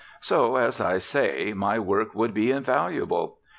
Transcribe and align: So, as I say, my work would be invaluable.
So, 0.19 0.55
as 0.55 0.81
I 0.81 0.97
say, 0.97 1.53
my 1.53 1.77
work 1.77 2.15
would 2.15 2.33
be 2.33 2.49
invaluable. 2.49 3.37